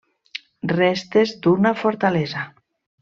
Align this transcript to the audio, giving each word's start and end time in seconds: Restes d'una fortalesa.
Restes 0.71 1.33
d'una 1.47 1.73
fortalesa. 1.83 2.47